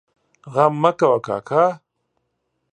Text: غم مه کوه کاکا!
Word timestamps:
غم 0.53 0.73
مه 0.81 0.91
کوه 0.99 1.19
کاکا! 1.25 1.63